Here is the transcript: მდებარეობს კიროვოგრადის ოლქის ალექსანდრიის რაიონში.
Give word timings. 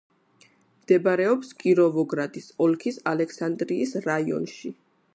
მდებარეობს 0.85 1.51
კიროვოგრადის 1.59 2.49
ოლქის 2.67 2.99
ალექსანდრიის 3.15 3.99
რაიონში. 4.11 4.79